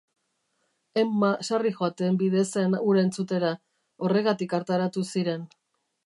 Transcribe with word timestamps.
Emma 1.01 1.27
sarri 1.47 1.73
joaten 1.75 2.17
bide 2.21 2.45
zen 2.51 2.73
hura 2.85 3.03
entzutera, 3.09 3.51
horregatik 4.07 4.57
hartaratu 4.59 5.05
ziren. 5.17 5.45